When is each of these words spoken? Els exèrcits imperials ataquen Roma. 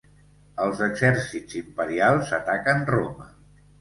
Els 0.63 0.79
exèrcits 0.85 1.59
imperials 1.61 2.33
ataquen 2.41 2.85
Roma. 2.97 3.29